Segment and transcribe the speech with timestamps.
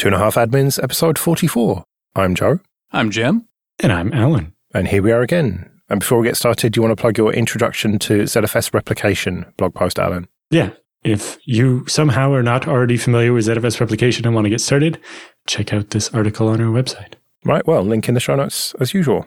[0.00, 1.84] Two and a Half Admins, episode 44.
[2.16, 2.60] I'm Joe.
[2.90, 3.46] I'm Jim.
[3.80, 4.54] And I'm Allan.
[4.72, 5.70] And here we are again.
[5.90, 9.44] And before we get started, do you want to plug your introduction to ZFS replication
[9.58, 10.26] blog post, Alan?
[10.48, 10.70] Yeah.
[11.04, 14.98] If you somehow are not already familiar with ZFS replication and want to get started,
[15.46, 17.16] check out this article on our website.
[17.44, 17.66] Right.
[17.66, 19.26] Well, link in the show notes as usual.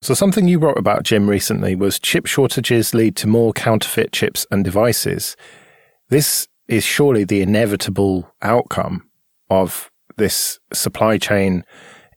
[0.00, 4.46] So, something you wrote about, Jim, recently was chip shortages lead to more counterfeit chips
[4.50, 5.36] and devices.
[6.08, 9.10] This is surely the inevitable outcome
[9.50, 11.64] of this supply chain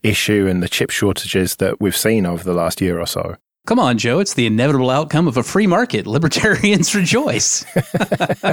[0.04, 3.36] issue and the chip shortages that we've seen over the last year or so.
[3.70, 4.20] Come on, Joe.
[4.20, 6.08] It's the inevitable outcome of a free market.
[6.08, 7.64] Libertarians rejoice.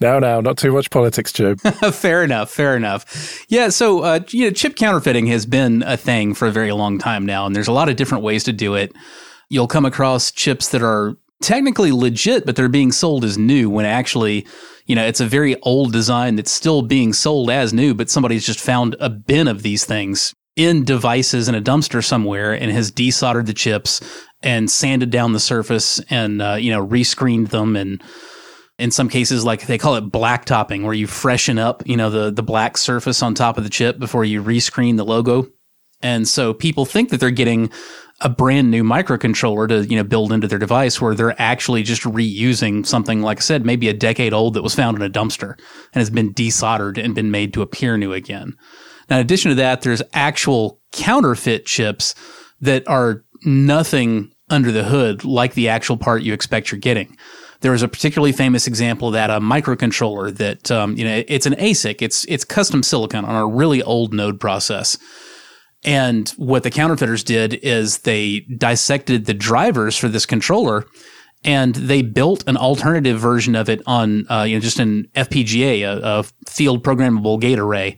[0.00, 1.54] now, now, not too much politics, Joe.
[1.92, 2.50] fair enough.
[2.50, 3.46] Fair enough.
[3.48, 3.70] Yeah.
[3.70, 7.24] So, uh, you know, chip counterfeiting has been a thing for a very long time
[7.24, 8.92] now, and there's a lot of different ways to do it.
[9.48, 13.84] You'll come across chips that are technically legit, but they're being sold as new when
[13.84, 14.46] actually
[14.88, 18.46] you know, it's a very old design that's still being sold as new, but somebody's
[18.46, 22.90] just found a bin of these things in devices in a dumpster somewhere and has
[22.90, 24.00] desoldered the chips
[24.42, 28.02] and sanded down the surface and, uh, you know, rescreened them and,
[28.78, 32.10] in some cases, like they call it black topping, where you freshen up, you know,
[32.10, 35.48] the the black surface on top of the chip before you rescreen the logo.
[36.00, 37.72] And so people think that they're getting
[38.20, 42.02] a brand new microcontroller to you know build into their device where they're actually just
[42.02, 45.52] reusing something like I said maybe a decade old that was found in a dumpster
[45.92, 48.56] and has been desoldered and been made to appear new again.
[49.08, 52.14] Now, in addition to that, there's actual counterfeit chips
[52.60, 57.16] that are nothing under the hood like the actual part you expect you're getting.
[57.60, 61.46] There was a particularly famous example of that a microcontroller that um, you know it's
[61.46, 64.98] an ASIC, it's it's custom silicon on a really old node process
[65.84, 70.84] and what the counterfeiters did is they dissected the drivers for this controller
[71.44, 75.82] and they built an alternative version of it on, uh, you know, just an FPGA,
[75.82, 77.96] a, a field programmable gate array.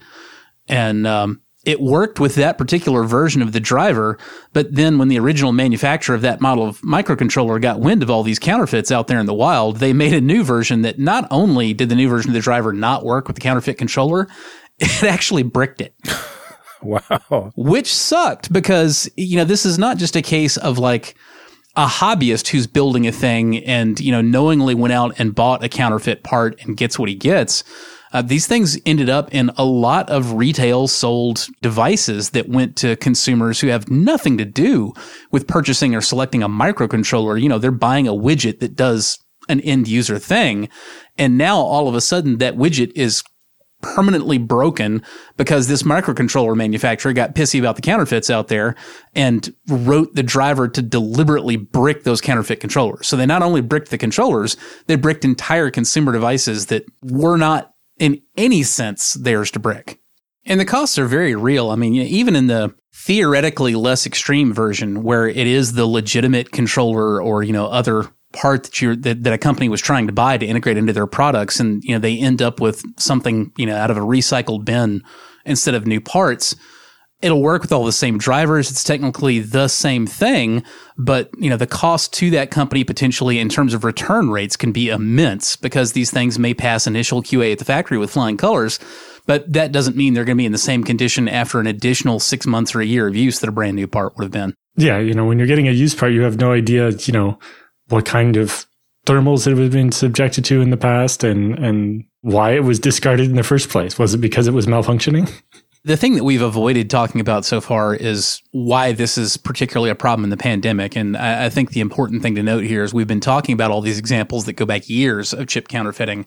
[0.69, 4.19] And, um, it worked with that particular version of the driver,
[4.55, 8.23] but then when the original manufacturer of that model of microcontroller got wind of all
[8.23, 11.74] these counterfeits out there in the wild, they made a new version that not only
[11.74, 14.27] did the new version of the driver not work with the counterfeit controller,
[14.79, 15.95] it actually bricked it.
[17.30, 17.52] Wow.
[17.57, 21.14] Which sucked because, you know, this is not just a case of like
[21.77, 25.68] a hobbyist who's building a thing and, you know, knowingly went out and bought a
[25.68, 27.64] counterfeit part and gets what he gets.
[28.13, 32.97] Uh, these things ended up in a lot of retail sold devices that went to
[32.97, 34.92] consumers who have nothing to do
[35.30, 37.41] with purchasing or selecting a microcontroller.
[37.41, 39.18] You know, they're buying a widget that does
[39.48, 40.68] an end user thing.
[41.18, 43.23] And now all of a sudden that widget is
[43.80, 45.02] permanently broken
[45.36, 48.74] because this microcontroller manufacturer got pissy about the counterfeits out there
[49.14, 53.07] and wrote the driver to deliberately brick those counterfeit controllers.
[53.07, 57.73] So they not only bricked the controllers, they bricked entire consumer devices that were not
[57.98, 60.01] in any sense theirs to brick.
[60.47, 61.70] And the costs are very real.
[61.70, 67.23] I mean, even in the theoretically less extreme version where it is the legitimate controller
[67.23, 70.39] or, you know, other part that you that, that a company was trying to buy
[70.39, 71.61] to integrate into their products.
[71.61, 75.02] And you know they end up with something you know out of a recycled bin
[75.45, 76.55] instead of new parts.
[77.23, 78.70] It'll work with all the same drivers.
[78.70, 80.64] It's technically the same thing
[81.01, 84.70] but you know the cost to that company potentially in terms of return rates can
[84.70, 88.79] be immense because these things may pass initial QA at the factory with flying colors
[89.27, 92.20] but that doesn't mean they're going to be in the same condition after an additional
[92.20, 94.55] 6 months or a year of use that a brand new part would have been.
[94.77, 97.39] Yeah you know when you're getting a used part you have no idea you know
[97.90, 98.67] what kind of
[99.06, 103.28] thermals it had been subjected to in the past and, and why it was discarded
[103.28, 103.98] in the first place.
[103.98, 105.30] Was it because it was malfunctioning?
[105.83, 109.95] The thing that we've avoided talking about so far is why this is particularly a
[109.95, 110.95] problem in the pandemic.
[110.95, 113.70] And I, I, think the important thing to note here is we've been talking about
[113.70, 116.27] all these examples that go back years of chip counterfeiting,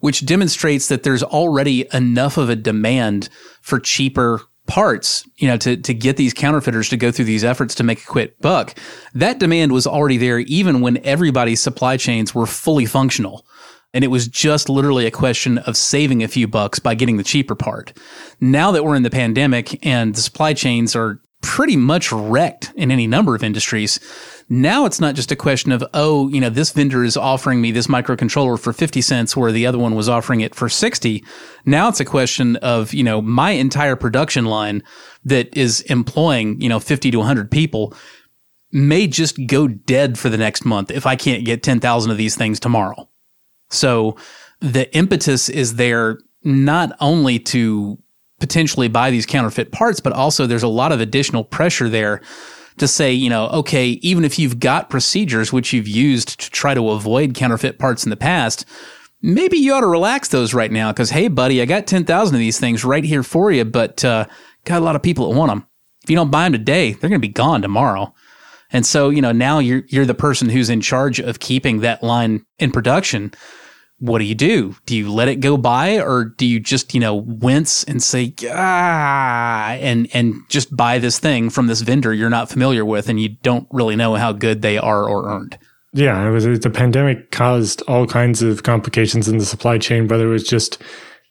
[0.00, 3.30] which demonstrates that there's already enough of a demand
[3.62, 7.74] for cheaper parts, you know, to, to get these counterfeiters to go through these efforts
[7.74, 8.78] to make a quick buck.
[9.14, 13.44] That demand was already there even when everybody's supply chains were fully functional.
[13.94, 17.24] And it was just literally a question of saving a few bucks by getting the
[17.24, 17.92] cheaper part.
[18.40, 22.90] Now that we're in the pandemic and the supply chains are pretty much wrecked in
[22.90, 24.00] any number of industries,
[24.48, 27.70] now it's not just a question of, oh, you know, this vendor is offering me
[27.70, 31.24] this microcontroller for 50 cents where the other one was offering it for 60.
[31.64, 34.82] Now it's a question of, you know, my entire production line
[35.24, 37.94] that is employing, you know, 50 to 100 people
[38.72, 42.36] may just go dead for the next month if I can't get 10,000 of these
[42.36, 43.08] things tomorrow.
[43.70, 44.16] So
[44.60, 47.98] the impetus is there not only to
[48.40, 52.20] potentially buy these counterfeit parts, but also there's a lot of additional pressure there
[52.78, 56.74] to say, you know, okay, even if you've got procedures which you've used to try
[56.74, 58.64] to avoid counterfeit parts in the past,
[59.20, 62.38] maybe you ought to relax those right now because, hey, buddy, I got 10,000 of
[62.38, 64.26] these things right here for you, but uh,
[64.64, 65.66] got a lot of people that want them.
[66.02, 68.12] If you don't buy them today, they're going to be gone tomorrow.
[68.72, 72.02] And so, you know, now you're you're the person who's in charge of keeping that
[72.02, 73.32] line in production.
[74.02, 74.74] What do you do?
[74.84, 78.34] Do you let it go by or do you just, you know, wince and say,
[78.50, 83.20] ah, and, and just buy this thing from this vendor you're not familiar with and
[83.20, 85.56] you don't really know how good they are or earned?
[85.92, 90.26] Yeah, it was the pandemic caused all kinds of complications in the supply chain, whether
[90.26, 90.82] it was just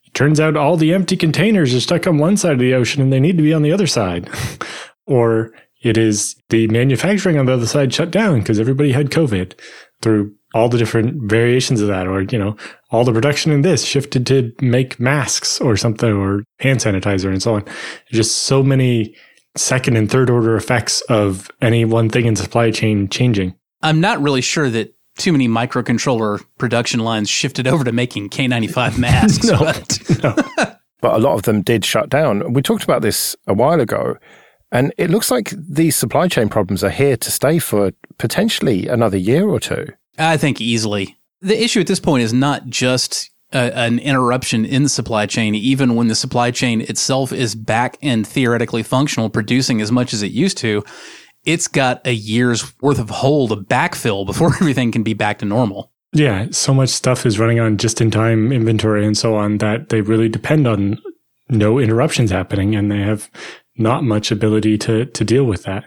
[0.06, 3.02] it turns out all the empty containers are stuck on one side of the ocean
[3.02, 4.30] and they need to be on the other side.
[5.06, 5.52] or
[5.82, 9.60] it is the manufacturing on the other side shut down because everybody had COVID
[10.02, 12.56] through all the different variations of that, or, you know,
[12.92, 17.42] all the production in this shifted to make masks or something, or hand sanitizer and
[17.42, 17.66] so on.
[18.12, 19.16] Just so many
[19.56, 23.54] second and third order effects of any one thing in supply chain changing.
[23.82, 28.98] I'm not really sure that too many microcontroller production lines shifted over to making K95
[29.00, 29.46] masks.
[29.46, 30.00] no, but.
[30.24, 30.36] no.
[31.02, 32.54] but a lot of them did shut down.
[32.54, 34.18] We talked about this a while ago.
[34.72, 39.18] And it looks like these supply chain problems are here to stay for potentially another
[39.18, 39.88] year or two.
[40.18, 41.18] I think easily.
[41.42, 45.56] The issue at this point is not just a, an interruption in the supply chain,
[45.56, 50.22] even when the supply chain itself is back and theoretically functional, producing as much as
[50.22, 50.84] it used to.
[51.44, 55.46] It's got a year's worth of hole to backfill before everything can be back to
[55.46, 55.92] normal.
[56.14, 59.90] Yeah, so much stuff is running on just in time inventory and so on that
[59.90, 61.02] they really depend on
[61.50, 63.30] no interruptions happening and they have
[63.78, 65.86] not much ability to to deal with that.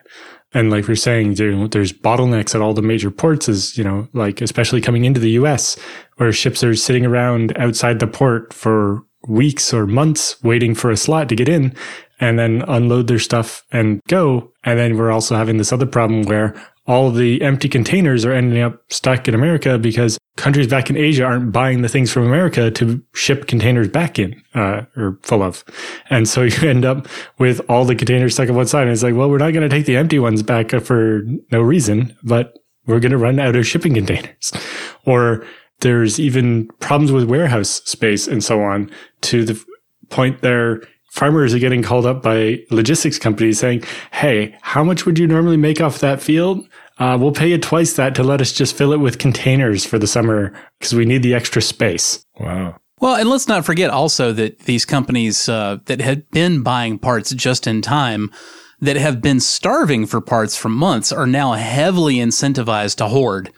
[0.55, 4.07] And like we're saying, there, there's bottlenecks at all the major ports is, you know,
[4.13, 5.77] like especially coming into the US
[6.17, 10.97] where ships are sitting around outside the port for weeks or months waiting for a
[10.97, 11.75] slot to get in
[12.21, 14.53] and then unload their stuff and go.
[14.63, 16.55] And then we're also having this other problem where
[16.87, 21.25] all the empty containers are ending up stuck in America because countries back in Asia
[21.25, 25.65] aren't buying the things from America to ship containers back in, uh, or full of.
[26.11, 27.09] And so you end up
[27.39, 28.83] with all the containers stuck on one side.
[28.83, 31.61] And it's like, well, we're not going to take the empty ones back for no
[31.63, 34.53] reason, but we're going to run out of shipping containers.
[35.07, 35.47] or
[35.81, 38.91] there's even problems with warehouse space and so on
[39.23, 39.63] to the
[40.11, 40.83] point there
[41.14, 45.56] farmers are getting called up by logistics companies saying, Hey, how much would you normally
[45.56, 46.69] make off that field?
[46.99, 49.96] Uh, we'll pay you twice that to let us just fill it with containers for
[49.96, 52.25] the summer because we need the extra space.
[52.40, 52.76] Wow.
[53.00, 57.32] Well, and let's not forget also that these companies uh, that had been buying parts
[57.32, 58.32] just in time,
[58.81, 63.52] that have been starving for parts for months, are now heavily incentivized to hoard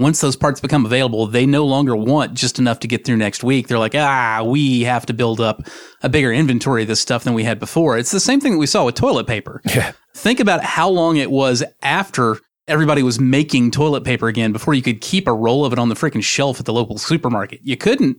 [0.00, 3.44] once those parts become available, they no longer want just enough to get through next
[3.44, 3.68] week.
[3.68, 5.62] They're like, ah, we have to build up
[6.02, 7.98] a bigger inventory of this stuff than we had before.
[7.98, 9.60] It's the same thing that we saw with toilet paper.
[9.70, 9.92] Yeah.
[10.16, 12.36] Think about how long it was after
[12.66, 15.88] everybody was making toilet paper again before you could keep a roll of it on
[15.88, 17.60] the freaking shelf at the local supermarket.
[17.62, 18.18] You couldn't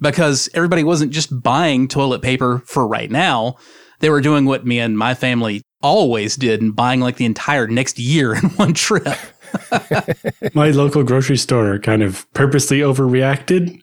[0.00, 3.56] because everybody wasn't just buying toilet paper for right now.
[4.00, 7.66] They were doing what me and my family always did and buying like the entire
[7.66, 9.16] next year in one trip.
[10.54, 13.80] My local grocery store kind of purposely overreacted.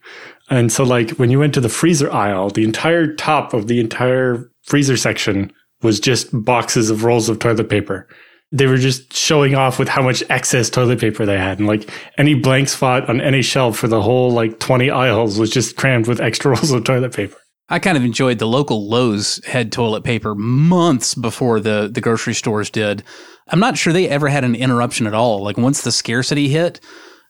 [0.49, 3.79] And so, like, when you went to the freezer aisle, the entire top of the
[3.79, 8.07] entire freezer section was just boxes of rolls of toilet paper.
[8.51, 11.59] They were just showing off with how much excess toilet paper they had.
[11.59, 15.49] And like any blank spot on any shelf for the whole like 20 aisles was
[15.49, 17.37] just crammed with extra rolls of toilet paper.
[17.69, 22.33] I kind of enjoyed the local Lowe's had toilet paper months before the, the grocery
[22.33, 23.03] stores did.
[23.49, 25.43] I'm not sure they ever had an interruption at all.
[25.43, 26.79] Like once the scarcity hit,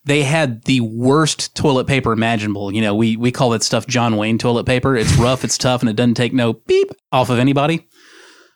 [0.05, 2.71] they had the worst toilet paper imaginable.
[2.71, 4.95] You know, we we call that stuff John Wayne toilet paper.
[4.95, 7.87] It's rough, it's tough, and it doesn't take no beep off of anybody.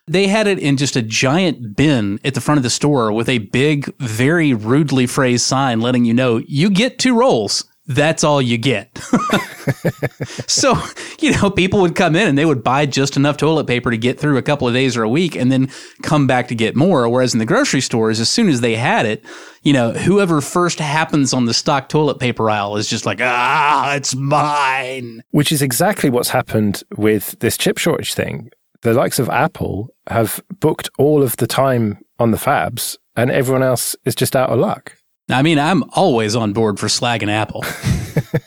[0.08, 3.28] They had it in just a giant bin at the front of the store with
[3.28, 8.40] a big, very rudely phrased sign letting you know you get two rolls that's all
[8.40, 8.96] you get.
[10.46, 10.80] so,
[11.20, 13.96] you know, people would come in and they would buy just enough toilet paper to
[13.96, 15.68] get through a couple of days or a week and then
[16.02, 17.08] come back to get more.
[17.08, 19.24] Whereas in the grocery stores, as soon as they had it,
[19.62, 23.94] you know, whoever first happens on the stock toilet paper aisle is just like, ah,
[23.94, 25.22] it's mine.
[25.30, 28.50] Which is exactly what's happened with this chip shortage thing.
[28.82, 33.62] The likes of Apple have booked all of the time on the fabs and everyone
[33.62, 34.96] else is just out of luck.
[35.32, 37.64] I mean, I'm always on board for slagging Apple.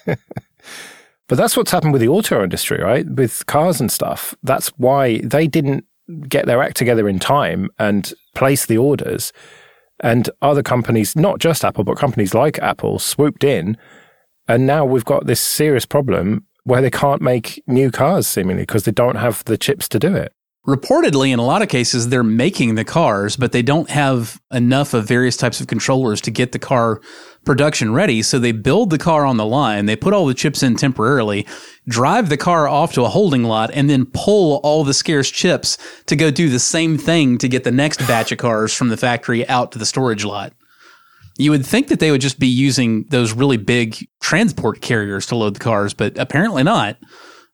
[1.27, 3.06] but that's what's happened with the auto industry, right?
[3.10, 4.36] With cars and stuff.
[4.44, 5.86] That's why they didn't
[6.30, 9.34] get their act together in time and place the orders.
[10.01, 13.77] And other companies, not just Apple, but companies like Apple, swooped in.
[14.48, 18.84] And now we've got this serious problem where they can't make new cars seemingly because
[18.84, 20.35] they don't have the chips to do it.
[20.67, 24.93] Reportedly in a lot of cases they're making the cars but they don't have enough
[24.93, 27.00] of various types of controllers to get the car
[27.45, 28.22] production ready.
[28.24, 29.86] So they build the car on the line.
[29.86, 31.48] They put all the chips in temporarily
[31.88, 35.77] drive the car off to a holding lot and then pull all the scarce chips
[36.07, 38.98] to go do the same thing to get the next batch of cars from the
[38.98, 40.53] factory out to the storage lot.
[41.38, 45.36] You would think that they would just be using those really big transport carriers to
[45.36, 46.98] load the cars but apparently not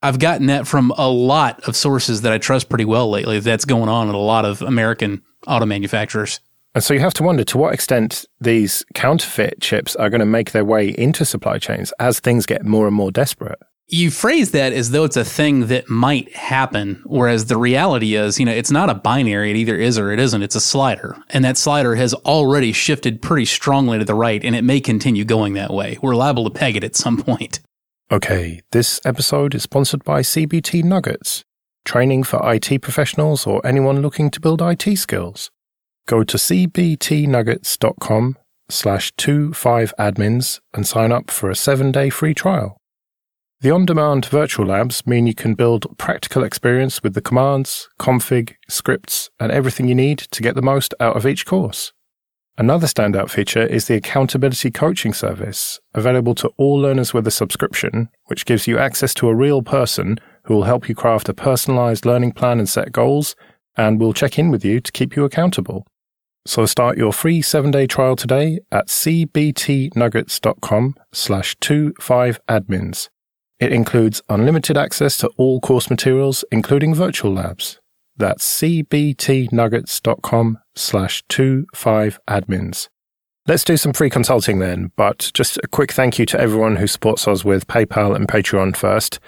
[0.04, 3.40] I've gotten that from a lot of sources that I trust pretty well lately.
[3.40, 6.40] That's going on at a lot of American auto manufacturers.
[6.74, 10.26] And so you have to wonder to what extent these counterfeit chips are going to
[10.26, 13.60] make their way into supply chains as things get more and more desperate.
[13.88, 18.40] You phrase that as though it's a thing that might happen, whereas the reality is,
[18.40, 19.52] you know, it's not a binary.
[19.52, 20.42] It either is or it isn't.
[20.42, 21.18] It's a slider.
[21.30, 25.26] And that slider has already shifted pretty strongly to the right, and it may continue
[25.26, 25.98] going that way.
[26.02, 27.60] We're liable to peg it at some point.
[28.12, 31.46] Okay, this episode is sponsored by CBT Nuggets,
[31.86, 35.50] training for IT professionals or anyone looking to build IT skills.
[36.08, 38.38] Go to cbtnuggets.com
[38.68, 42.76] slash 25admins and sign up for a seven-day free trial.
[43.62, 49.30] The on-demand virtual labs mean you can build practical experience with the commands, config, scripts,
[49.40, 51.94] and everything you need to get the most out of each course.
[52.62, 58.10] Another standout feature is the accountability coaching service, available to all learners with a subscription,
[58.26, 62.06] which gives you access to a real person who will help you craft a personalized
[62.06, 63.36] learning plan and set goals,
[63.76, 65.88] and will check in with you to keep you accountable.
[66.46, 73.10] So start your free seven-day trial today at cbtnuggets.com slash 25admins.
[73.60, 77.80] It includes unlimited access to all course materials, including virtual labs.
[78.18, 82.90] That's cbtnuggets.com slash 25admins.
[83.48, 86.86] Let's do some free consulting then, but just a quick thank you to everyone who
[86.86, 89.20] supports us with PayPal and Patreon first.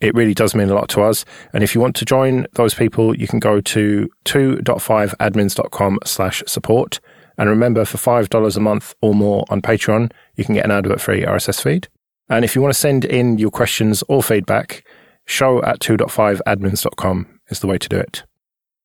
[0.00, 1.24] It really does mean a lot to us.
[1.52, 6.98] And if you want to join those people, you can go to 2.5admins.com slash support.
[7.38, 11.00] And remember, for $5 a month or more on Patreon, you can get an advert
[11.00, 11.86] free RSS feed.
[12.28, 14.84] And if you want to send in your questions or feedback,
[15.24, 18.24] show at 2.5admins.com is the way to do it.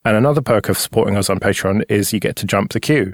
[0.07, 3.13] And another perk of supporting us on Patreon is you get to jump the queue.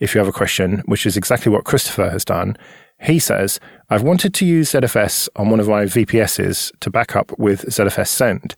[0.00, 2.58] If you have a question, which is exactly what Christopher has done,
[3.00, 7.38] he says, I've wanted to use ZFS on one of my VPSs to back up
[7.38, 8.56] with ZFS send.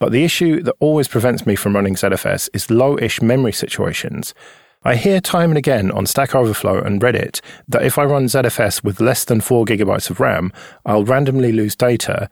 [0.00, 4.34] But the issue that always prevents me from running ZFS is low-ish memory situations.
[4.82, 8.82] I hear time and again on Stack Overflow and Reddit that if I run ZFS
[8.82, 10.52] with less than 4 gigabytes of RAM,
[10.84, 12.28] I'll randomly lose data,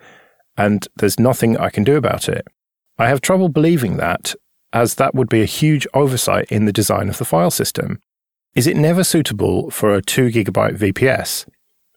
[0.56, 2.48] and there's nothing I can do about it.
[2.98, 4.34] I have trouble believing that,
[4.72, 8.00] as that would be a huge oversight in the design of the file system.
[8.54, 11.46] Is it never suitable for a 2 gigabyte VPS?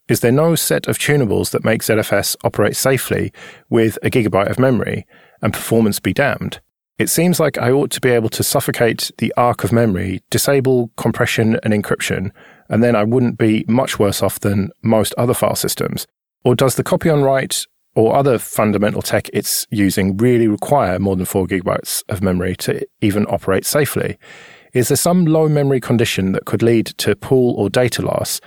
[0.07, 3.31] Is there no set of tunables that make ZFS operate safely
[3.69, 5.05] with a gigabyte of memory
[5.41, 6.59] and performance be damned?
[6.97, 10.91] It seems like I ought to be able to suffocate the arc of memory, disable
[10.97, 12.31] compression and encryption,
[12.69, 16.05] and then I wouldn't be much worse off than most other file systems.
[16.43, 21.15] Or does the copy on write or other fundamental tech it's using really require more
[21.15, 24.17] than four gigabytes of memory to even operate safely?
[24.73, 28.39] Is there some low memory condition that could lead to pool or data loss?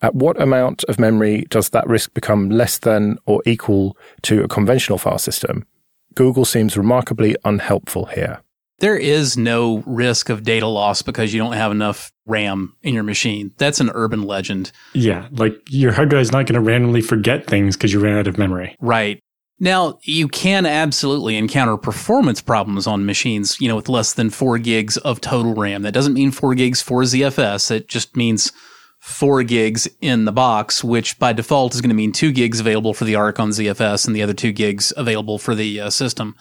[0.00, 4.48] At what amount of memory does that risk become less than or equal to a
[4.48, 5.66] conventional file system?
[6.14, 8.42] Google seems remarkably unhelpful here.
[8.78, 13.02] There is no risk of data loss because you don't have enough RAM in your
[13.02, 13.52] machine.
[13.58, 14.72] That's an urban legend.
[14.94, 18.18] Yeah, like your hard drive is not going to randomly forget things because you ran
[18.18, 18.76] out of memory.
[18.80, 19.20] Right.
[19.58, 24.58] Now, you can absolutely encounter performance problems on machines, you know, with less than 4
[24.58, 25.82] gigs of total RAM.
[25.82, 27.70] That doesn't mean 4 gigs for ZFS.
[27.70, 28.50] It just means
[28.98, 32.92] 4 gigs in the box, which by default is going to mean 2 gigs available
[32.92, 36.34] for the ARC on ZFS and the other 2 gigs available for the uh, system.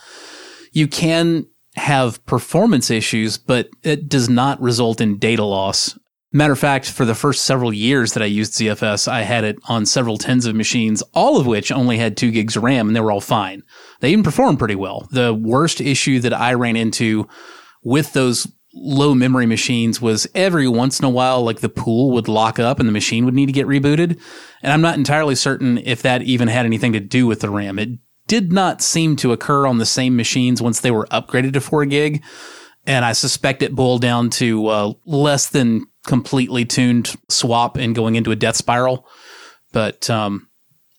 [0.72, 1.46] You can
[1.76, 5.98] have performance issues, but it does not result in data loss.
[6.34, 9.58] Matter of fact, for the first several years that I used ZFS, I had it
[9.66, 12.96] on several tens of machines, all of which only had two gigs of RAM and
[12.96, 13.64] they were all fine.
[14.00, 15.10] They even performed pretty well.
[15.12, 17.28] The worst issue that I ran into
[17.84, 22.30] with those low memory machines was every once in a while, like the pool would
[22.30, 24.18] lock up and the machine would need to get rebooted.
[24.62, 27.78] And I'm not entirely certain if that even had anything to do with the RAM.
[27.78, 27.90] It
[28.32, 31.84] did not seem to occur on the same machines once they were upgraded to 4
[31.84, 32.24] gig.
[32.86, 38.16] And I suspect it boiled down to uh, less than completely tuned swap and going
[38.16, 39.06] into a death spiral.
[39.74, 40.48] But um,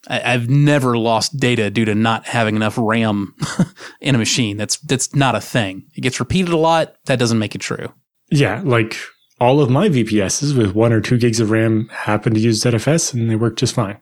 [0.09, 3.35] I, have never lost data due to not having enough RAM
[4.03, 4.59] in a machine.
[4.59, 5.87] That's that's not a thing.
[5.97, 6.97] It gets repeated a lot.
[7.07, 7.95] That doesn't make it true.
[8.31, 8.99] Yeah, like
[9.43, 13.13] all of my VPSs with one or two gigs of RAM happen to use ZFS
[13.13, 13.99] and they work just fine.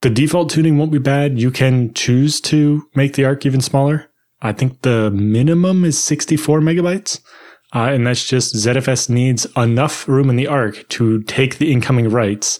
[0.00, 1.38] The default tuning won't be bad.
[1.38, 4.10] You can choose to make the arc even smaller.
[4.40, 7.20] I think the minimum is 64 megabytes.
[7.74, 12.08] Uh, and that's just ZFS needs enough room in the ARC to take the incoming
[12.08, 12.58] writes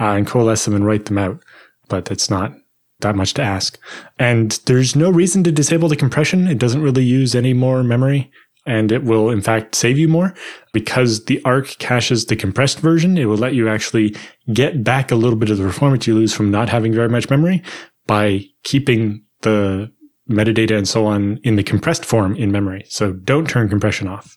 [0.00, 1.40] uh, and coalesce them and write them out.
[1.88, 2.54] But that's not
[3.02, 3.78] that much to ask.
[4.18, 6.48] And there's no reason to disable the compression.
[6.48, 8.32] It doesn't really use any more memory
[8.68, 10.34] and it will in fact save you more
[10.72, 13.16] because the ARC caches the compressed version.
[13.16, 14.14] It will let you actually
[14.52, 17.30] get back a little bit of the performance you lose from not having very much
[17.30, 17.62] memory
[18.06, 19.90] by keeping the
[20.30, 22.84] metadata and so on in the compressed form in memory.
[22.88, 24.36] So don't turn compression off.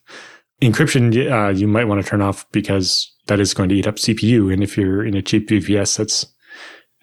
[0.61, 3.95] Encryption, uh, you might want to turn off because that is going to eat up
[3.95, 4.53] CPU.
[4.53, 6.25] And if you're in a cheap VPS, that's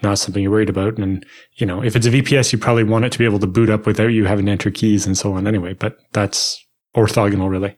[0.02, 0.96] not something you're worried about.
[0.98, 3.46] And, you know, if it's a VPS, you probably want it to be able to
[3.46, 6.64] boot up without you having to enter keys and so on anyway, but that's
[6.98, 7.76] orthogonal really.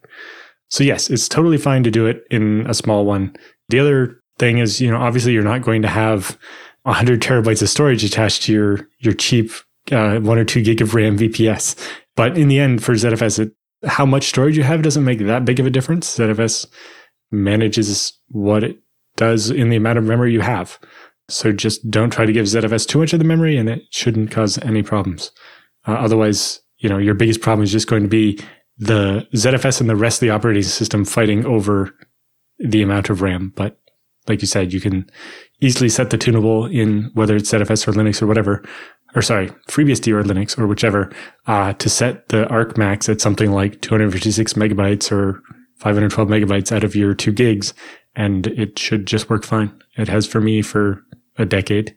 [0.68, 3.36] So yes, it's totally fine to do it in a small one.
[3.68, 6.38] The other thing is, you know, obviously you're not going to have
[6.82, 9.50] 100 terabytes of storage attached to your, your cheap
[9.90, 11.76] uh, one or two gig of RAM VPS.
[12.16, 13.52] But in the end, for ZFS, it,
[13.86, 16.16] how much storage you have doesn't make that big of a difference.
[16.16, 16.66] ZFS
[17.30, 18.78] manages what it
[19.16, 20.78] does in the amount of memory you have.
[21.28, 24.30] So just don't try to give ZFS too much of the memory and it shouldn't
[24.30, 25.30] cause any problems.
[25.86, 28.40] Uh, otherwise, you know, your biggest problem is just going to be
[28.80, 31.94] the ZFS and the rest of the operating system fighting over
[32.58, 33.52] the amount of RAM.
[33.54, 33.78] But
[34.26, 35.08] like you said, you can
[35.60, 38.64] easily set the tunable in whether it's ZFS or Linux or whatever
[39.14, 41.10] or sorry, FreeBSD or Linux or whichever,
[41.46, 45.42] uh, to set the ARC max at something like 256 megabytes or
[45.76, 47.74] 512 megabytes out of your two gigs,
[48.14, 49.72] and it should just work fine.
[49.96, 51.04] It has for me for
[51.36, 51.96] a decade.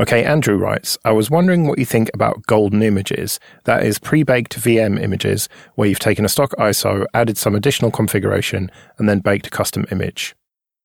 [0.00, 4.22] Okay, Andrew writes, I was wondering what you think about golden images, that is pre
[4.22, 9.18] baked VM images, where you've taken a stock ISO, added some additional configuration, and then
[9.18, 10.34] baked a custom image.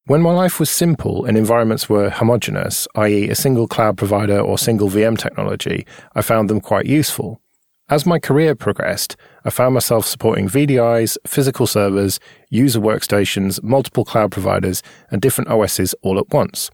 [0.03, 4.57] When my life was simple and environments were homogeneous, i.e., a single cloud provider or
[4.57, 7.39] single VM technology, I found them quite useful.
[7.87, 12.19] As my career progressed, I found myself supporting VDIs, physical servers,
[12.49, 16.69] user workstations, multiple cloud providers, and different OSs all at once.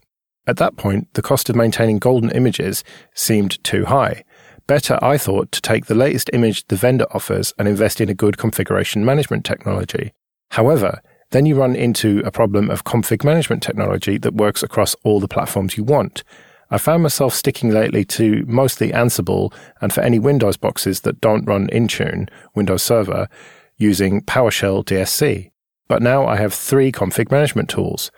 [0.46, 2.82] At that point, the cost of maintaining golden images
[3.14, 4.24] seemed too high.
[4.66, 8.14] Better, I thought, to take the latest image the vendor offers and invest in a
[8.14, 10.12] good configuration management technology.
[10.50, 15.18] However, then you run into a problem of config management technology that works across all
[15.18, 16.24] the platforms you want.
[16.70, 21.44] I found myself sticking lately to mostly Ansible and for any Windows boxes that don't
[21.44, 23.28] run Intune, Windows Server,
[23.76, 25.50] using PowerShell DSC.
[25.88, 28.10] But now I have three config management tools.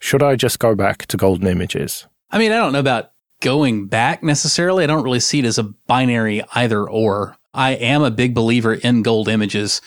[0.00, 2.06] Should I just go back to golden images?
[2.30, 4.84] I mean, I don't know about going back necessarily.
[4.84, 7.36] I don't really see it as a binary either or.
[7.54, 9.80] I am a big believer in gold images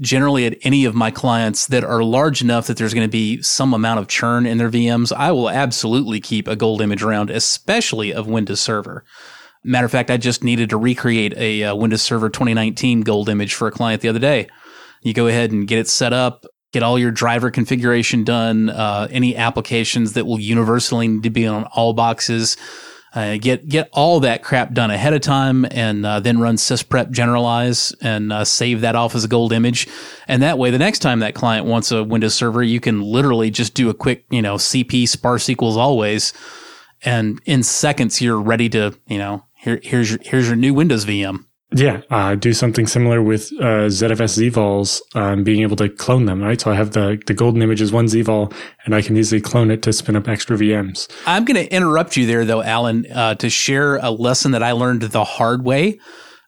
[0.00, 3.42] generally at any of my clients that are large enough that there's going to be
[3.42, 7.30] some amount of churn in their VMs, I will absolutely keep a gold image around,
[7.30, 9.04] especially of Windows Server.
[9.64, 13.54] Matter of fact, I just needed to recreate a uh, Windows Server 2019 gold image
[13.54, 14.48] for a client the other day.
[15.02, 19.08] You go ahead and get it set up, get all your driver configuration done, uh,
[19.10, 22.56] any applications that will universally need to be on all boxes
[23.14, 27.10] uh, get get all that crap done ahead of time, and uh, then run sysprep
[27.10, 29.88] generalize and uh, save that off as a gold image.
[30.26, 33.50] And that way, the next time that client wants a Windows server, you can literally
[33.50, 36.32] just do a quick, you know, CP sparse equals always,
[37.02, 41.04] and in seconds you're ready to, you know, here here's your, here's your new Windows
[41.04, 41.44] VM.
[41.70, 46.42] Yeah, uh, do something similar with uh, ZFS zvols, um, being able to clone them,
[46.42, 46.58] right?
[46.58, 48.54] So I have the, the golden image as one zvol,
[48.86, 51.08] and I can easily clone it to spin up extra VMs.
[51.26, 54.72] I'm going to interrupt you there, though, Allan, uh, to share a lesson that I
[54.72, 56.00] learned the hard way.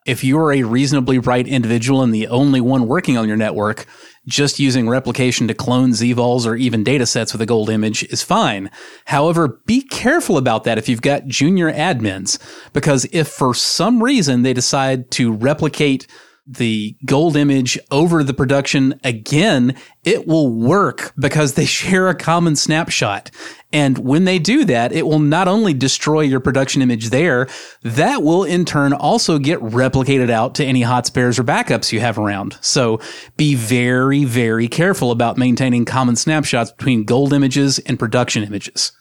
[0.06, 3.84] If you are a reasonably bright individual and the only one working on your network,
[4.26, 8.22] just using replication to clone zvols or even data sets with a gold image is
[8.22, 8.70] fine.
[9.06, 12.38] However, be careful about that if you've got junior admins,
[12.72, 16.06] because if for some reason they decide to replicate
[16.50, 22.56] the gold image over the production again, it will work because they share a common
[22.56, 23.30] snapshot.
[23.72, 27.46] And when they do that, it will not only destroy your production image there,
[27.82, 32.00] that will in turn also get replicated out to any hot spares or backups you
[32.00, 32.58] have around.
[32.60, 33.00] So
[33.36, 38.92] be very, very careful about maintaining common snapshots between gold images and production images.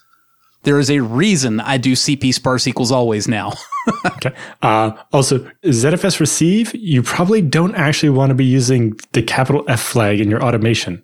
[0.62, 3.54] There is a reason I do CP sparse equals always now.
[4.06, 4.34] okay.
[4.62, 9.80] Uh, also, ZFS receive, you probably don't actually want to be using the capital F
[9.80, 11.02] flag in your automation.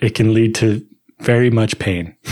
[0.00, 0.86] It can lead to
[1.20, 2.16] very much pain.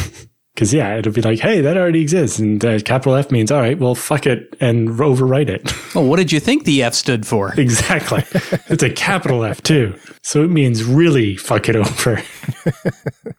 [0.57, 2.39] Cause yeah, it'll be like, hey, that already exists.
[2.39, 5.73] And uh, capital F means, all right, well, fuck it and overwrite it.
[5.95, 7.53] Well, what did you think the F stood for?
[7.59, 8.23] exactly.
[8.69, 9.99] it's a capital F too.
[10.23, 12.23] So it means really fuck it over.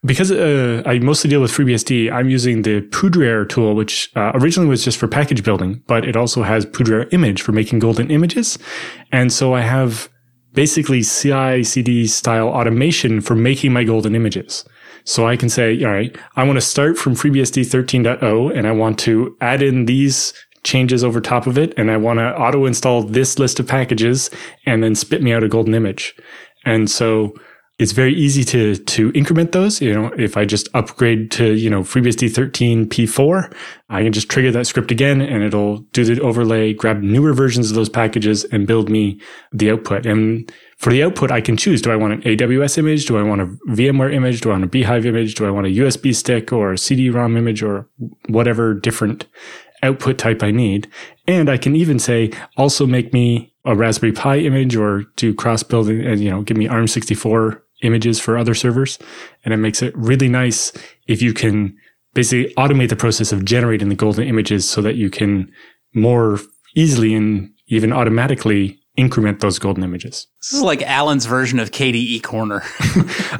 [0.03, 4.69] Because uh, I mostly deal with FreeBSD, I'm using the Poudriere tool, which uh, originally
[4.69, 8.57] was just for package building, but it also has Poudriere image for making golden images.
[9.11, 10.09] And so I have
[10.53, 14.65] basically CI CD style automation for making my golden images.
[15.03, 18.71] So I can say, all right, I want to start from FreeBSD 13.0 and I
[18.71, 20.33] want to add in these
[20.63, 21.73] changes over top of it.
[21.77, 24.29] And I want to auto install this list of packages
[24.65, 26.15] and then spit me out a golden image.
[26.65, 27.33] And so
[27.81, 29.81] it's very easy to, to increment those.
[29.81, 33.51] You know, if I just upgrade to, you know, FreeBSD 13 P4,
[33.89, 37.71] I can just trigger that script again and it'll do the overlay, grab newer versions
[37.71, 39.19] of those packages and build me
[39.51, 40.05] the output.
[40.05, 41.81] And for the output, I can choose.
[41.81, 43.07] Do I want an AWS image?
[43.07, 44.41] Do I want a VMware image?
[44.41, 45.33] Do I want a bhyve image?
[45.33, 47.89] Do I want a USB stick or a CD-ROM image or
[48.29, 49.25] whatever different
[49.81, 50.87] output type I need?
[51.27, 55.63] And I can even say, also make me a Raspberry Pi image or do cross
[55.63, 58.99] building and, you know, give me ARM64 images for other servers.
[59.43, 60.71] And it makes it really nice
[61.07, 61.75] if you can
[62.13, 65.51] basically automate the process of generating the golden images so that you can
[65.93, 66.39] more
[66.75, 70.27] easily and even automatically increment those golden images.
[70.41, 72.61] This is like Allan's version of KDE Corner.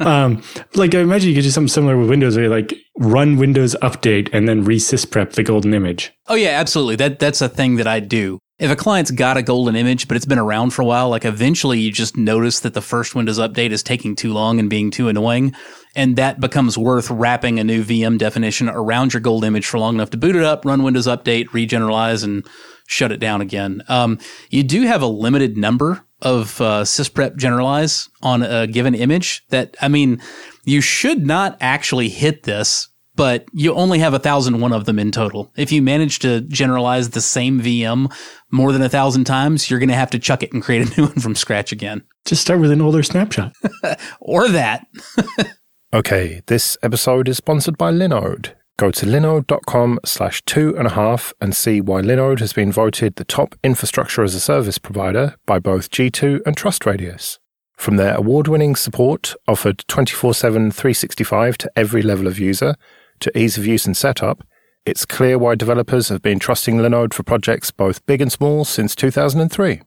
[0.00, 0.42] um,
[0.74, 3.76] like I imagine you could do something similar with Windows, where you like run Windows
[3.82, 6.12] Update and then resysprep the golden image.
[6.28, 6.96] Oh yeah, absolutely.
[6.96, 8.38] That that's a thing that I do.
[8.58, 11.24] If a client's got a golden image, but it's been around for a while, like
[11.24, 14.90] eventually you just notice that the first Windows update is taking too long and being
[14.90, 15.54] too annoying.
[15.96, 19.94] And that becomes worth wrapping a new VM definition around your gold image for long
[19.94, 22.46] enough to boot it up, run Windows update, regeneralize, and
[22.86, 23.82] shut it down again.
[23.88, 24.18] Um,
[24.50, 29.76] you do have a limited number of uh, sysprep generalize on a given image that,
[29.80, 30.22] I mean,
[30.64, 34.98] you should not actually hit this, but you only have a thousand one of them
[34.98, 35.52] in total.
[35.56, 38.12] If you manage to generalize the same VM
[38.50, 40.96] more than a thousand times, you're going to have to chuck it and create a
[41.00, 42.02] new one from scratch again.
[42.24, 43.52] Just start with an older snapshot.
[44.20, 44.86] or that.
[45.94, 48.54] okay, this episode is sponsored by Linode.
[48.78, 53.16] Go to linode.com slash two and a half and see why Linode has been voted
[53.16, 57.38] the top infrastructure as a service provider by both G2 and TrustRadius.
[57.76, 62.76] From their award winning support offered 24 7 365 to every level of user,
[63.22, 64.44] to ease of use and setup,
[64.84, 68.94] it's clear why developers have been trusting Linode for projects both big and small since
[68.94, 69.80] 2003.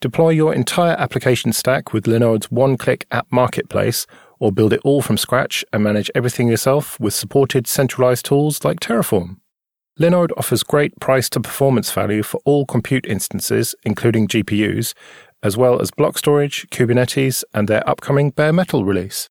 [0.00, 4.06] Deploy your entire application stack with Linode's one click app marketplace
[4.38, 8.78] or build it all from scratch and manage everything yourself with supported centralized tools like
[8.78, 9.38] Terraform.
[9.98, 14.94] Linode offers great price to performance value for all compute instances, including GPUs,
[15.42, 19.28] as well as block storage, Kubernetes, and their upcoming bare metal release.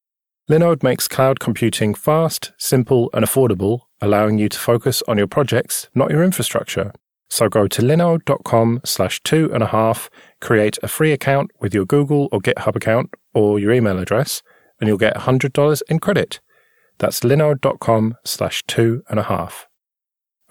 [0.49, 5.89] Linode makes cloud computing fast, simple, and affordable, allowing you to focus on your projects,
[5.93, 6.93] not your infrastructure.
[7.29, 11.85] So go to linode.com slash two and a half, create a free account with your
[11.85, 14.41] Google or GitHub account or your email address,
[14.79, 16.39] and you'll get $100 in credit.
[16.99, 19.67] That's linode.com slash two and a half.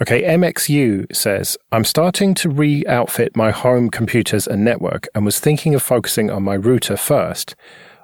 [0.02, 5.40] Okay, MXU says, I'm starting to re outfit my home computers and network and was
[5.40, 7.56] thinking of focusing on my router first.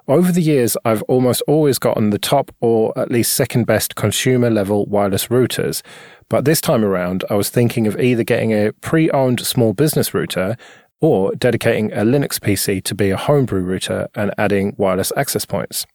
[0.05, 4.49] Over the years, I've almost always gotten the top or at least second best consumer
[4.49, 5.81] level wireless routers.
[6.27, 10.13] But this time around, I was thinking of either getting a pre owned small business
[10.13, 10.57] router
[10.99, 15.85] or dedicating a Linux PC to be a homebrew router and adding wireless access points.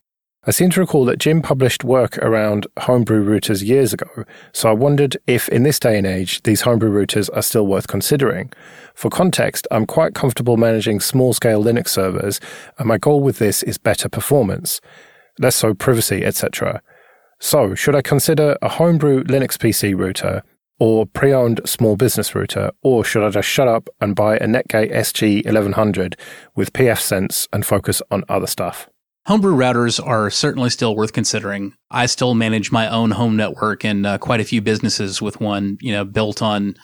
[0.49, 4.73] I seem to recall that Jim published work around homebrew routers years ago, so I
[4.73, 8.51] wondered if in this day and age these homebrew routers are still worth considering.
[8.95, 12.41] For context, I'm quite comfortable managing small scale Linux servers,
[12.79, 14.81] and my goal with this is better performance,
[15.39, 16.81] less so privacy, etc.
[17.39, 20.43] So, should I consider a homebrew Linux PC router
[20.79, 24.47] or pre owned small business router, or should I just shut up and buy a
[24.47, 26.15] Netgate SG1100
[26.55, 28.89] with pfSense and focus on other stuff?
[29.29, 31.75] Homebrew routers are certainly still worth considering.
[31.91, 35.77] I still manage my own home network and uh, quite a few businesses with one,
[35.83, 36.77] you know, built on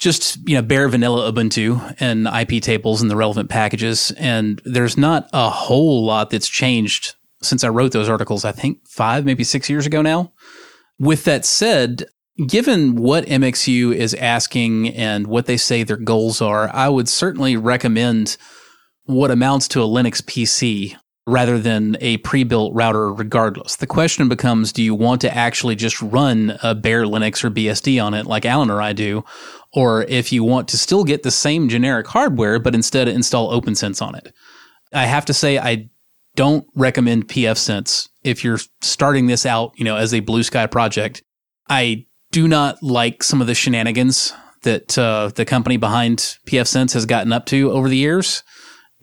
[0.00, 4.10] just, you know, bare vanilla Ubuntu and IP tables and the relevant packages.
[4.12, 8.78] And there's not a whole lot that's changed since I wrote those articles, I think
[8.88, 10.32] five, maybe six years ago now.
[10.98, 12.06] With that said,
[12.46, 17.54] given what MXU is asking and what they say their goals are, I would certainly
[17.58, 18.38] recommend
[19.02, 23.76] what amounts to a Linux PC rather than a pre-built router regardless.
[23.76, 28.02] The question becomes, do you want to actually just run a bare Linux or BSD
[28.02, 29.24] on it like Allan or I do?
[29.72, 34.02] Or if you want to still get the same generic hardware, but instead install OPNsense
[34.06, 34.34] on it.
[34.92, 35.88] I have to say, I
[36.36, 41.22] don't recommend pfSense if you're starting this out, you know, as a blue sky project.
[41.68, 44.32] I do not like some of the shenanigans
[44.62, 48.42] that uh, the company behind pfSense has gotten up to over the years.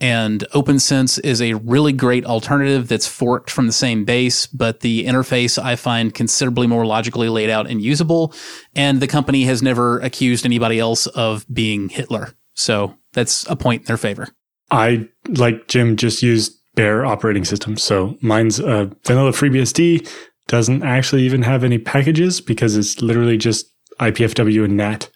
[0.02, 5.06] And OPNsense is a really great alternative that's forked from the same base, but the
[5.06, 8.34] interface I find considerably more logically laid out and usable.
[8.74, 12.32] And the company has never accused anybody else of being Hitler.
[12.54, 14.26] So that's a point in their favor.
[14.72, 17.76] I, like Jim, just used bare operating system.
[17.76, 20.10] So mine's a vanilla FreeBSD,
[20.48, 23.66] doesn't actually even have any packages because it's literally just
[24.00, 25.08] IPFW and NAT.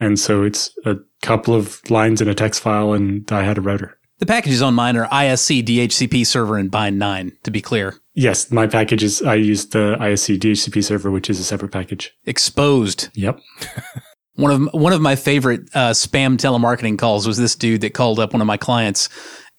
[0.00, 3.60] And so it's a couple of lines in a text file, and I had a
[3.60, 3.96] router.
[4.18, 7.96] The packages on mine are ISC, DHCP server, and bind 9, to be clear.
[8.14, 12.12] Yes, my package is I use the ISC DHCP server, which is a separate package.
[12.24, 13.08] Exposed.
[13.14, 13.40] Yep.
[14.34, 18.20] one of one of my favorite uh, spam telemarketing calls was this dude that called
[18.20, 19.08] up one of my clients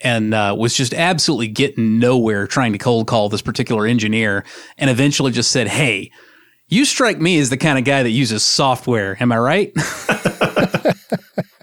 [0.02, 4.46] and uh, was just absolutely getting nowhere trying to cold call this particular engineer,
[4.78, 6.12] and eventually just said, "Hey,
[6.68, 9.18] you strike me as the kind of guy that uses software.
[9.20, 9.74] Am I right?"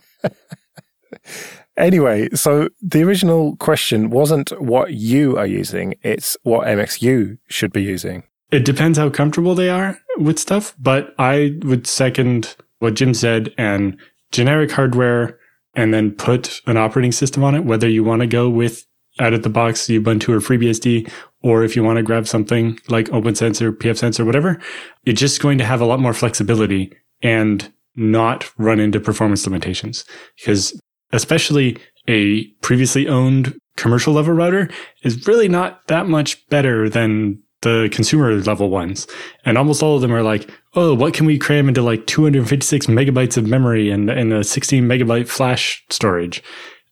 [1.76, 7.82] Anyway, so the original question wasn't what you are using, it's what MXU should be
[7.82, 8.24] using.
[8.50, 13.54] It depends how comfortable they are with stuff, but I would second what Jim said
[13.56, 13.96] and
[14.30, 15.38] generic hardware
[15.74, 18.84] and then put an operating system on it, whether you want to go with
[19.18, 21.10] out of the box Ubuntu or FreeBSD,
[21.42, 24.60] or if you want to grab something like OPNsense or pfSense or whatever,
[25.04, 30.04] it's just going to have a lot more flexibility and not run into performance limitations
[30.36, 30.78] because
[31.12, 34.68] especially a previously owned commercial level router
[35.02, 39.06] is really not that much better than the consumer level ones.
[39.44, 42.86] And almost all of them are like, oh, what can we cram into like 256
[42.86, 46.42] megabytes of memory and, and a 16 megabyte flash storage?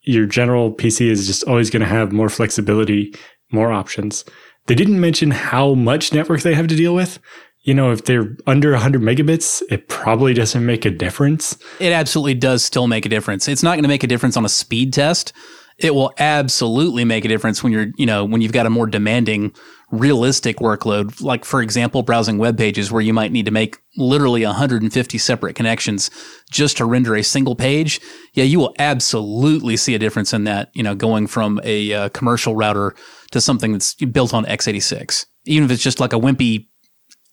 [0.03, 3.15] Your general PC is just always going to have more flexibility,
[3.53, 4.25] more options.
[4.67, 7.19] They didn't mention how much network they have to deal with
[7.62, 11.59] you know, if they're under 100 megabits, it probably doesn't make a difference.
[11.79, 13.49] It absolutely does still make a difference.
[13.49, 15.33] It's not going to make a difference on a speed test.
[15.77, 18.87] It will absolutely make a difference when you're, you know, when you've got a more
[18.87, 19.55] demanding,
[19.90, 21.23] realistic workload.
[21.23, 25.55] Like, for example, browsing web pages where you might need to make literally 150 separate
[25.55, 26.11] connections
[26.51, 28.01] just to render a single page.
[28.35, 32.09] Yeah, you will absolutely see a difference in that, you know, going from a uh,
[32.11, 32.94] commercial router
[33.33, 35.27] to something that's built on x86.
[35.46, 36.68] Even if it's just like a wimpy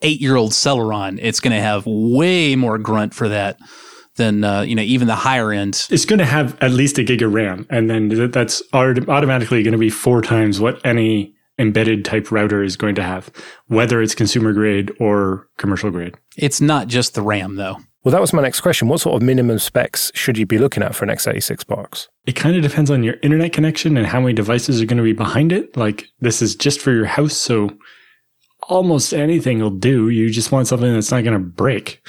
[0.02, 3.58] eight year old Celeron, it's going to have way more grunt for that
[4.16, 5.88] than uh, you know even the higher end.
[5.90, 9.72] It's going to have at least a gig of RAM, and then that's automatically going
[9.72, 13.32] to be four times what any embedded type router is going to have,
[13.68, 16.16] whether it's consumer grade or commercial grade.
[16.36, 17.78] It's not just the RAM though.
[18.04, 18.88] Well, that was my next question.
[18.88, 22.08] What sort of minimum specs should you be looking at for an x86 box?
[22.26, 25.04] It kind of depends on your internet connection and how many devices are going to
[25.04, 25.76] be behind it.
[25.76, 27.70] Like this is just for your house, so
[28.68, 30.10] almost anything will do.
[30.10, 32.06] You just want something that's not going to break.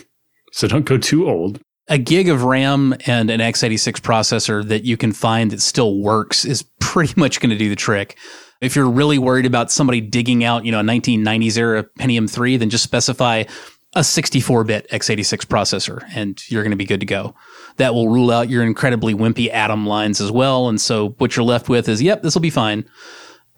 [0.52, 1.60] so don't go too old.
[1.88, 6.44] A gig of RAM and an x86 processor that you can find that still works
[6.44, 8.16] is pretty much going to do the trick.
[8.60, 12.58] If you're really worried about somebody digging out, you know, a 1990s era Pentium 3,
[12.58, 13.44] then just specify
[13.94, 17.34] a 64-bit x86 processor and you're going to be good to go.
[17.76, 20.68] That will rule out your incredibly wimpy Atom lines as well.
[20.68, 22.88] And so what you're left with is, yep, this will be fine.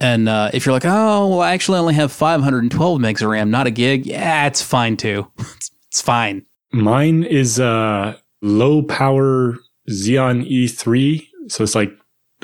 [0.00, 3.50] And uh, if you're like, oh, well, I actually only have 512 megs of RAM,
[3.50, 5.30] not a gig, yeah, it's fine too.
[5.38, 6.44] it's, it's fine.
[6.72, 9.56] Mine is a low power
[9.90, 11.26] Xeon E3.
[11.48, 11.92] So it's like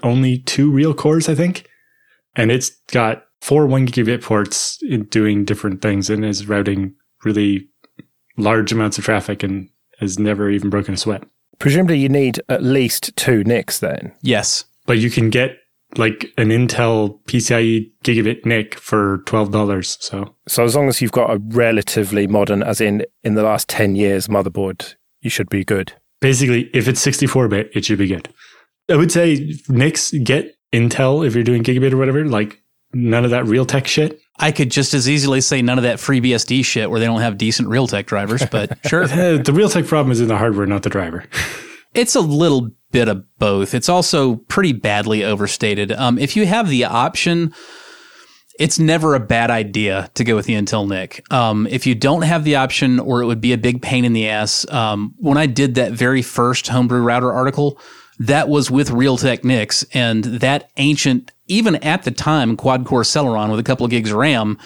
[0.02, 1.66] only two real cores, I think.
[2.36, 7.68] And it's got four one gigabit ports doing different things and is routing really
[8.36, 11.24] large amounts of traffic and has never even broken a sweat.
[11.58, 14.12] Presumably, you need at least two NICs then.
[14.22, 14.64] Yes.
[14.86, 15.58] But you can get
[15.96, 19.98] like an Intel PCIe gigabit NIC for twelve dollars.
[20.00, 23.68] So, so as long as you've got a relatively modern, as in in the last
[23.68, 25.92] ten years, motherboard, you should be good.
[26.20, 28.28] Basically, if it's sixty four bit, it should be good.
[28.88, 32.24] I would say NICs get Intel if you're doing gigabit or whatever.
[32.24, 32.60] Like
[32.92, 34.20] none of that Realtek shit.
[34.38, 37.36] I could just as easily say none of that FreeBSD shit where they don't have
[37.36, 39.06] decent Realtek drivers, but sure.
[39.06, 41.24] the Realtek problem is in the hardware, not the driver.
[41.94, 43.74] It's a little bit of both.
[43.74, 45.92] It's also pretty badly overstated.
[45.92, 47.52] Um, if you have the option,
[48.58, 51.24] it's never a bad idea to go with the Intel NIC.
[51.32, 54.12] Um, if you don't have the option, or it would be a big pain in
[54.12, 54.70] the ass.
[54.70, 57.80] Um, when I did that very first homebrew router article,
[58.18, 63.50] that was with Realtek NICs, and that ancient, even at the time, quad core Celeron
[63.50, 64.58] with a couple of gigs of RAM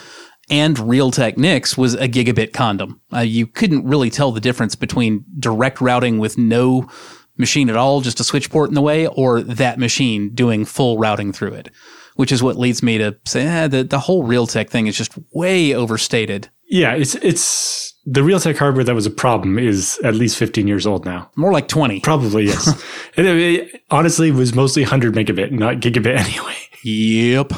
[0.51, 3.01] and Realtek NICs was a gigabit condom.
[3.13, 6.89] Uh, you couldn't really tell the difference between direct routing with no
[7.37, 10.99] machine at all, just a switch port in the way, or that machine doing full
[10.99, 11.69] routing through it,
[12.15, 15.13] which is what leads me to say eh, the, the whole Realtek thing is just
[15.33, 16.49] way overstated.
[16.67, 20.87] Yeah, it's it's the Realtek hardware that was a problem is at least 15 years
[20.87, 21.31] old now.
[21.37, 22.01] More like 20.
[22.01, 22.69] Probably yes.
[23.17, 26.57] it, it honestly was mostly 100 megabit, not gigabit anyway.
[26.83, 27.53] Yep.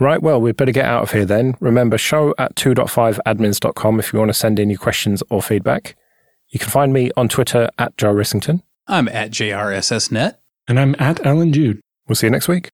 [0.00, 1.54] Right, well, we'd better get out of here then.
[1.60, 5.96] Remember, show at 2.5admins.com if you want to send in your questions or feedback.
[6.48, 8.62] You can find me on Twitter at Joe Ressington.
[8.86, 10.36] I'm at JRSSNet.
[10.66, 11.80] And I'm at Allan Jude.
[12.08, 12.70] We'll see you next week.